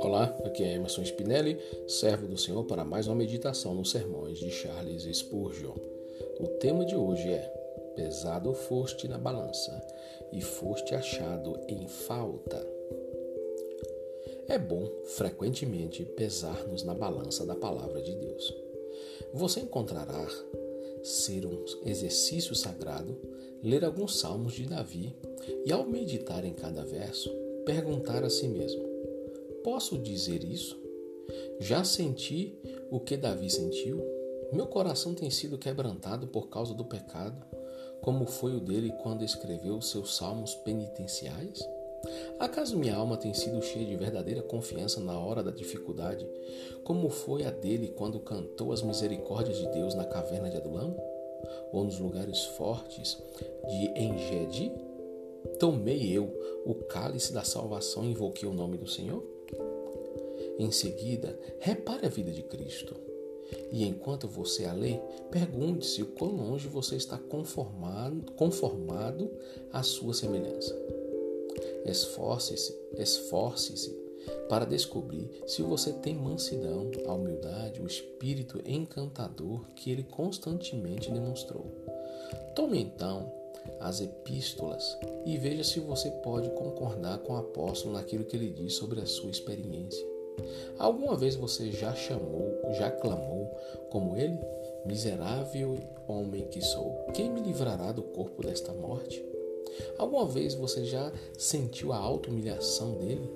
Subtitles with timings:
[0.00, 4.50] Olá, aqui é Emerson Spinelli, servo do Senhor para mais uma meditação nos sermões de
[4.50, 5.74] Charles Spurgeon.
[6.40, 7.42] O tema de hoje é
[7.94, 9.80] Pesado foste na balança
[10.32, 12.66] e foste achado em falta.
[14.48, 18.52] É bom, frequentemente, pesar-nos na balança da palavra de Deus.
[19.32, 20.26] Você encontrará
[21.02, 23.16] ser um exercício sagrado
[23.62, 25.14] ler alguns salmos de Davi
[25.64, 27.30] e, ao meditar em cada verso,
[27.64, 28.82] perguntar a si mesmo:
[29.62, 30.80] Posso dizer isso?
[31.60, 32.58] Já senti
[32.90, 34.02] o que Davi sentiu?
[34.52, 37.42] Meu coração tem sido quebrantado por causa do pecado,
[38.02, 41.60] como foi o dele quando escreveu seus salmos penitenciais?
[42.38, 46.28] Acaso minha alma tem sido cheia de verdadeira confiança na hora da dificuldade,
[46.82, 50.96] como foi a dele quando cantou as misericórdias de Deus na caverna de Adulam?
[51.72, 53.20] Ou nos lugares fortes
[53.68, 54.72] de Engedi?
[55.58, 56.32] Tomei eu
[56.64, 59.24] o cálice da salvação e invoquei o nome do Senhor?
[60.58, 62.94] Em seguida, repare a vida de Cristo.
[63.70, 64.98] E enquanto você a lê,
[65.30, 69.30] pergunte-se o quão longe você está conformado, conformado
[69.72, 70.74] à sua semelhança.
[71.84, 74.02] Esforce-se, esforce-se
[74.48, 81.66] para descobrir se você tem mansidão, a humildade, o espírito encantador que ele constantemente demonstrou.
[82.54, 83.32] Tome então
[83.80, 88.74] as epístolas e veja se você pode concordar com o apóstolo naquilo que ele diz
[88.74, 90.06] sobre a sua experiência.
[90.78, 93.54] Alguma vez você já chamou, já clamou
[93.90, 94.38] como ele?
[94.84, 99.31] Miserável homem que sou, quem me livrará do corpo desta morte?
[99.98, 103.28] Alguma vez você já sentiu a auto-humilhação dele?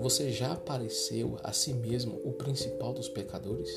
[0.00, 3.70] Você já apareceu a si mesmo o principal dos pecadores?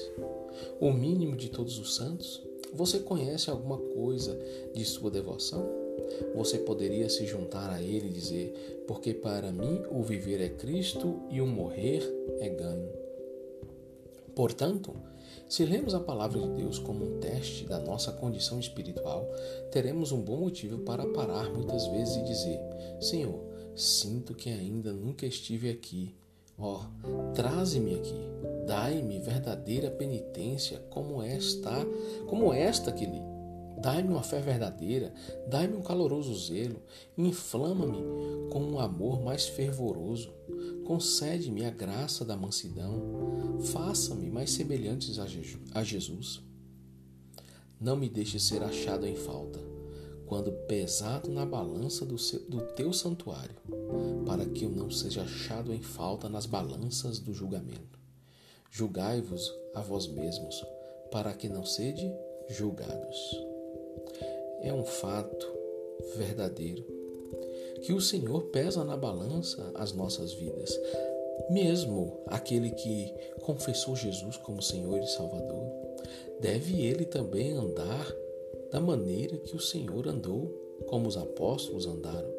[0.79, 2.41] O mínimo de todos os santos?
[2.73, 4.37] Você conhece alguma coisa
[4.73, 5.85] de sua devoção?
[6.35, 11.21] Você poderia se juntar a ele e dizer: Porque para mim o viver é Cristo
[11.29, 12.03] e o morrer
[12.39, 12.89] é ganho.
[14.35, 14.93] Portanto,
[15.47, 19.27] se lemos a palavra de Deus como um teste da nossa condição espiritual,
[19.71, 22.59] teremos um bom motivo para parar muitas vezes e dizer:
[22.99, 23.39] Senhor,
[23.75, 26.15] sinto que ainda nunca estive aqui.
[26.57, 28.15] Ó, oh, traze-me aqui.
[28.65, 31.85] Dai-me verdadeira penitência como esta,
[32.27, 33.34] como esta que li.
[33.77, 35.13] Dai-me uma fé verdadeira,
[35.47, 36.81] dai-me um caloroso zelo,
[37.17, 40.33] inflama-me com um amor mais fervoroso.
[40.85, 45.17] Concede-me a graça da mansidão, faça-me mais semelhantes
[45.73, 46.41] a Jesus.
[47.79, 49.59] Não me deixe ser achado em falta,
[50.25, 53.55] quando pesado na balança do, seu, do teu santuário,
[54.25, 57.99] para que eu não seja achado em falta nas balanças do julgamento.
[58.71, 60.63] Julgai-vos a vós mesmos,
[61.11, 62.11] para que não sede
[62.49, 63.54] julgados.
[64.61, 65.47] É um fato
[66.15, 66.83] verdadeiro
[67.81, 70.79] que o Senhor pesa na balança as nossas vidas.
[71.49, 75.71] Mesmo aquele que confessou Jesus como Senhor e Salvador,
[76.39, 78.11] deve ele também andar
[78.71, 80.47] da maneira que o Senhor andou,
[80.87, 82.33] como os apóstolos andaram.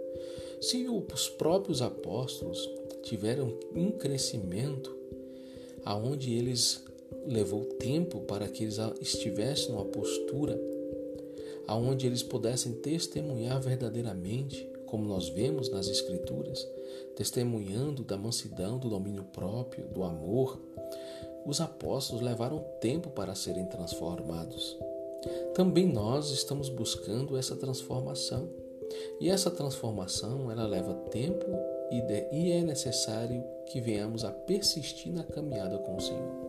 [0.61, 2.69] Se os próprios apóstolos
[3.03, 4.97] tiveram um crescimento
[5.85, 6.83] aonde eles
[7.25, 10.59] levou tempo para que eles estivessem numa postura
[11.67, 16.67] aonde eles pudessem testemunhar verdadeiramente como nós vemos nas Escrituras,
[17.17, 20.61] testemunhando da mansidão, do domínio próprio, do amor,
[21.45, 24.77] os apóstolos levaram tempo para serem transformados.
[25.55, 28.49] Também nós estamos buscando essa transformação.
[29.21, 31.47] E essa transformação, ela leva tempo
[32.33, 36.46] e é necessário que venhamos a persistir na caminhada com o Senhor.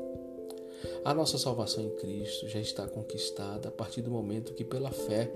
[1.03, 5.31] A nossa salvação em Cristo já está conquistada a partir do momento que, pela fé,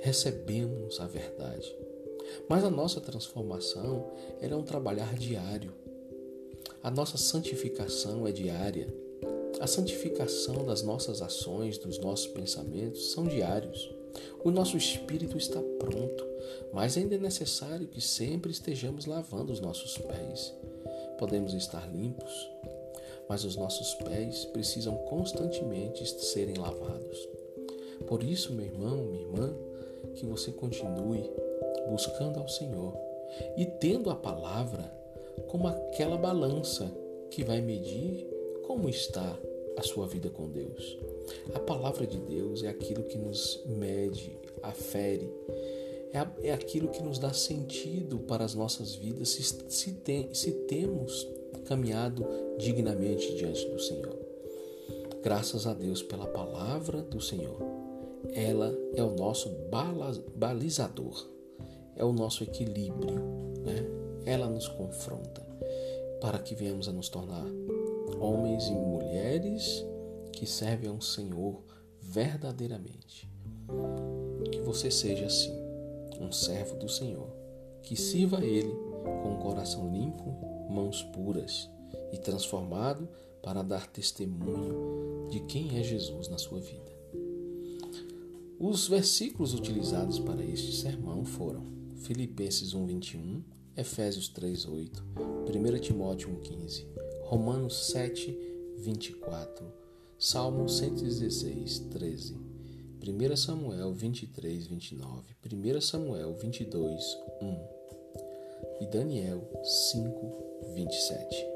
[0.00, 1.74] recebemos a verdade.
[2.48, 5.72] Mas a nossa transformação é um trabalhar diário.
[6.82, 8.92] A nossa santificação é diária.
[9.60, 13.90] A santificação das nossas ações, dos nossos pensamentos são diários.
[14.44, 16.24] O nosso espírito está pronto,
[16.72, 20.54] mas ainda é necessário que sempre estejamos lavando os nossos pés.
[21.18, 22.32] Podemos estar limpos,
[23.28, 27.28] mas os nossos pés precisam constantemente serem lavados.
[28.06, 29.54] Por isso, meu irmão, minha irmã,
[30.14, 31.28] que você continue
[31.90, 32.94] buscando ao Senhor
[33.56, 34.84] e tendo a palavra
[35.48, 36.90] como aquela balança
[37.30, 38.26] que vai medir
[38.66, 39.38] como está
[39.76, 40.98] a sua vida com Deus.
[41.54, 45.30] A palavra de Deus é aquilo que nos mede, afere,
[46.12, 50.50] é, é aquilo que nos dá sentido para as nossas vidas se, se, tem, se
[50.50, 51.28] temos
[51.66, 52.26] caminhado
[52.58, 54.16] dignamente diante do Senhor.
[55.22, 57.58] Graças a Deus pela palavra do Senhor.
[58.32, 59.50] Ela é o nosso
[60.34, 61.36] balizador
[61.96, 63.14] é o nosso equilíbrio,
[63.64, 63.84] né?
[64.24, 65.40] Ela nos confronta
[66.20, 67.46] para que venhamos a nos tornar
[68.20, 69.84] homens e mulheres
[70.32, 71.62] que servem ao Senhor
[72.00, 73.28] verdadeiramente.
[74.52, 75.54] Que você seja assim,
[76.20, 77.28] um servo do Senhor,
[77.82, 78.72] que sirva a Ele
[79.22, 80.34] com um coração limpo,
[80.68, 81.70] mãos puras
[82.12, 83.08] e transformado
[83.42, 86.96] para dar testemunho de quem é Jesus na sua vida.
[88.58, 91.62] Os versículos utilizados para este sermão foram
[91.96, 93.42] Filipenses 1:21,
[93.76, 95.02] Efésios 3:8,
[95.46, 96.86] 1 Timóteo 1:15,
[97.22, 99.64] Romanos 7:24,
[100.18, 102.36] Salmo 116, 13,
[103.00, 107.75] 1 Samuel 23, 29, 1 Samuel 22, 1
[108.80, 111.46] e Daniel 5, 27.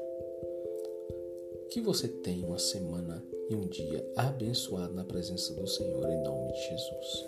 [1.69, 6.51] Que você tenha uma semana e um dia abençoado na presença do Senhor em nome
[6.53, 7.27] de Jesus.